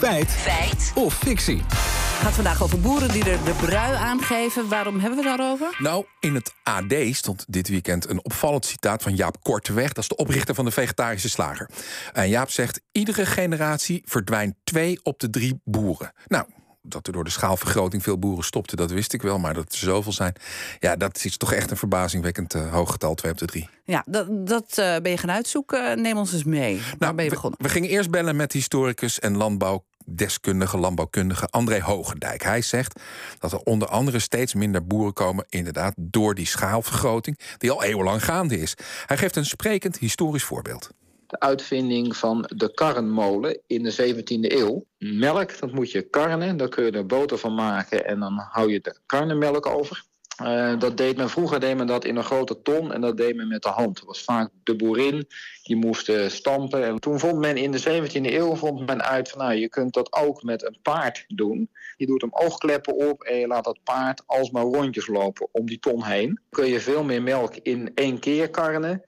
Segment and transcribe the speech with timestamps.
[0.00, 0.30] Feit.
[0.30, 0.92] Feit.
[0.94, 1.56] Of fictie.
[1.56, 4.68] Het gaat vandaag over boeren die er de brui aangeven.
[4.68, 5.76] Waarom hebben we het daarover?
[5.78, 9.92] Nou, in het AD stond dit weekend een opvallend citaat van Jaap Korteweg.
[9.92, 11.70] Dat is de oprichter van de vegetarische slager.
[12.12, 16.12] En Jaap zegt: iedere generatie verdwijnt twee op de drie boeren.
[16.26, 16.44] Nou.
[16.82, 19.38] Dat er door de schaalvergroting veel boeren stopten, dat wist ik wel.
[19.38, 20.34] Maar dat er zoveel zijn,
[20.78, 23.68] ja, dat is toch echt een verbazingwekkend uh, hoog getal, 2 op de 3.
[23.84, 26.02] Ja, dat, dat uh, ben je gaan uitzoeken.
[26.02, 26.76] Neem ons eens mee.
[26.76, 27.58] Waar nou, ben je begonnen?
[27.62, 32.42] We, we gingen eerst bellen met historicus en landbouw deskundige, landbouwkundige André Hogendijk.
[32.42, 33.00] Hij zegt
[33.38, 38.24] dat er onder andere steeds minder boeren komen, inderdaad, door die schaalvergroting, die al eeuwenlang
[38.24, 38.74] gaande is.
[39.06, 40.90] Hij geeft een sprekend historisch voorbeeld.
[41.26, 44.84] De uitvinding van de karrenmolen in de 17e eeuw.
[44.98, 48.72] Melk, dat moet je karnen, daar kun je er boter van maken en dan hou
[48.72, 50.04] je de karnemelk over.
[50.42, 53.36] Uh, dat deed men vroeger deed men dat in een grote ton en dat deed
[53.36, 53.96] men met de hand.
[53.96, 55.26] Dat was vaak de boerin
[55.62, 56.84] die moest stampen.
[56.84, 59.94] En toen vond men in de 17e eeuw vond men uit van nou, je kunt
[59.94, 61.70] dat ook met een paard doen.
[61.96, 65.78] Je doet hem oogkleppen op en je laat dat paard alsmaar rondjes lopen om die
[65.78, 66.26] ton heen.
[66.26, 69.02] Dan kun je veel meer melk in één keer karnen.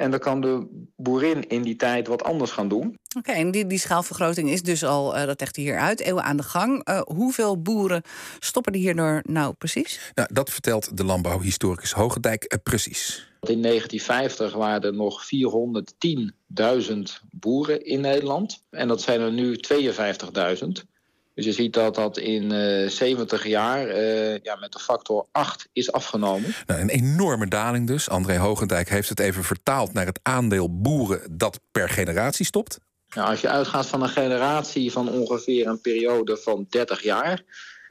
[0.00, 2.86] En dan kan de boerin in die tijd wat anders gaan doen.
[2.86, 6.00] Oké, okay, en die, die schaalvergroting is dus al, uh, dat legt hij hier uit,
[6.00, 6.88] eeuwen aan de gang.
[6.88, 8.02] Uh, hoeveel boeren
[8.38, 10.12] stoppen er hierdoor nou precies?
[10.14, 13.28] Nou, dat vertelt de landbouwhistoricus Hogendijk uh, precies.
[13.40, 15.22] In 1950 waren er nog
[16.92, 16.96] 410.000
[17.30, 18.62] boeren in Nederland.
[18.70, 20.89] En dat zijn er nu 52.000.
[21.40, 25.68] Dus je ziet dat dat in uh, 70 jaar uh, ja, met de factor 8
[25.72, 26.54] is afgenomen.
[26.66, 28.08] Nou, een enorme daling dus.
[28.08, 32.78] André Hogendijk heeft het even vertaald naar het aandeel boeren dat per generatie stopt.
[33.14, 37.42] Nou, als je uitgaat van een generatie van ongeveer een periode van 30 jaar...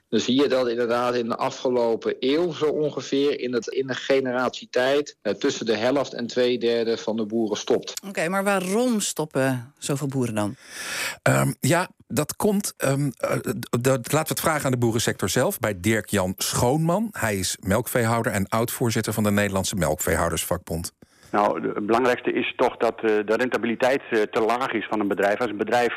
[0.09, 3.39] dan zie je dat inderdaad in de afgelopen eeuw zo ongeveer...
[3.39, 7.57] in, het, in de generatietijd uh, tussen de helft en twee derde van de boeren
[7.57, 7.93] stopt.
[7.99, 10.55] Oké, okay, maar waarom stoppen zoveel boeren dan?
[11.23, 12.73] Um, ja, dat komt.
[12.77, 13.11] Um,
[13.81, 15.59] dat, laten we het vragen aan de boerensector zelf.
[15.59, 17.07] Bij Dirk-Jan Schoonman.
[17.11, 20.93] Hij is melkveehouder en oud-voorzitter van de Nederlandse Melkveehoudersvakbond.
[21.31, 25.07] Nou, het belangrijkste is toch dat uh, de rentabiliteit uh, te laag is van een
[25.07, 25.39] bedrijf.
[25.39, 25.93] Als een bedrijf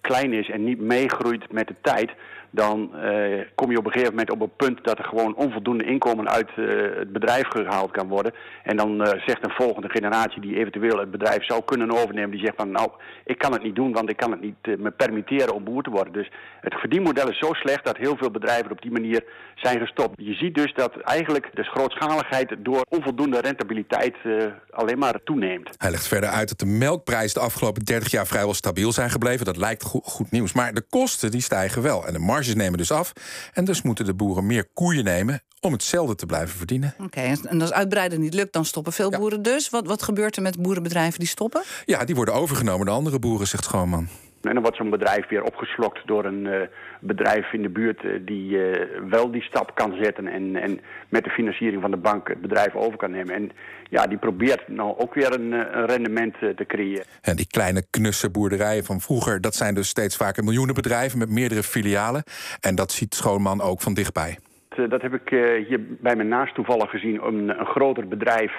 [0.00, 2.10] klein is en niet meegroeit met de tijd,
[2.56, 5.84] dan uh, kom je op een gegeven moment op een punt dat er gewoon onvoldoende
[5.84, 8.32] inkomen uit uh, het bedrijf gehaald kan worden.
[8.62, 12.44] En dan uh, zegt een volgende generatie die eventueel het bedrijf zou kunnen overnemen, die
[12.44, 12.90] zegt van nou,
[13.24, 15.90] ik kan het niet doen, want ik kan het niet me permitteren om boer te
[15.90, 16.12] worden.
[16.12, 16.30] Dus
[16.60, 19.24] het verdienmodel is zo slecht dat heel veel bedrijven op die manier
[19.54, 20.14] zijn gestopt.
[20.16, 24.14] Je ziet dus dat eigenlijk de grootschaligheid door onvoldoende rentabiliteit
[24.70, 25.70] alleen maar toeneemt.
[25.76, 29.44] Hij legt verder uit dat de melkprijzen de afgelopen 30 jaar vrijwel stabiel zijn gebleven.
[29.44, 30.52] Dat lijkt goed, nieuws.
[30.52, 32.06] Maar de kosten die stijgen wel.
[32.06, 33.12] En de marges nemen dus af.
[33.52, 36.94] En dus moeten de boeren meer koeien nemen om hetzelfde te blijven verdienen.
[36.94, 39.18] Oké, okay, en als uitbreiden niet lukt, dan stoppen veel ja.
[39.18, 39.70] boeren dus.
[39.70, 41.62] Wat, wat gebeurt er met boerenbedrijven die stoppen?
[41.84, 44.08] Ja, die worden overgenomen door andere boeren, zegt Schoonman.
[44.46, 46.60] En dan wordt zo'n bedrijf weer opgeslokt door een uh,
[47.00, 51.24] bedrijf in de buurt uh, die uh, wel die stap kan zetten en, en met
[51.24, 53.34] de financiering van de bank het bedrijf over kan nemen.
[53.34, 53.50] En
[53.90, 57.04] ja, die probeert nou ook weer een, een rendement te creëren.
[57.22, 61.62] En die kleine knusse boerderijen van vroeger, dat zijn dus steeds vaker miljoenenbedrijven met meerdere
[61.62, 62.22] filialen.
[62.60, 64.38] En dat ziet Schoonman ook van dichtbij.
[64.88, 65.28] Dat heb ik
[65.68, 68.52] hier bij mijn naast toevallig gezien, een, een groter bedrijf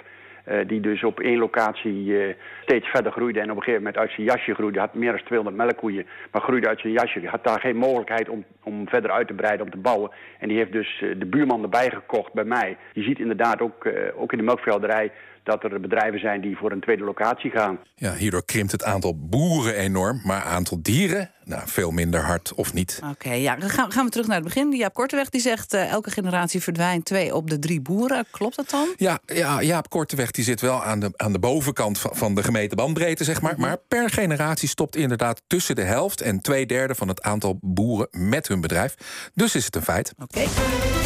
[0.67, 4.11] die dus op één locatie uh, steeds verder groeide en op een gegeven moment uit
[4.11, 4.79] zijn jasje groeide.
[4.79, 7.27] Had meer dan 200 melkkoeien, maar groeide uit zijn jasje.
[7.27, 10.11] Had daar geen mogelijkheid om, om verder uit te breiden, om te bouwen.
[10.39, 12.77] En die heeft dus uh, de buurman erbij gekocht bij mij.
[12.93, 15.11] Je ziet inderdaad ook, ook in de melkveehouderij
[15.47, 17.79] dat er bedrijven zijn die voor een tweede locatie gaan.
[17.95, 22.73] Ja, hierdoor krimpt het aantal boeren enorm, maar aantal dieren nou, veel minder hard of
[22.73, 22.99] niet.
[23.03, 24.71] Oké, okay, ja, dan gaan, gaan, we terug naar het begin.
[24.71, 28.25] Jaap Korteweg die zegt uh, elke generatie verdwijnt twee op de drie boeren.
[28.31, 28.87] Klopt dat dan?
[28.97, 32.43] Ja, ja Jaap Korteweg die zit wel aan de, aan de bovenkant van, van de
[32.43, 33.53] gemeten bandbreedte, zeg maar.
[33.57, 38.07] Maar per generatie stopt inderdaad tussen de helft en twee derde van het aantal boeren
[38.11, 38.95] met hun bedrijf.
[39.33, 40.13] Dus is het een feit.
[40.17, 40.39] Oké.
[40.39, 40.97] Okay.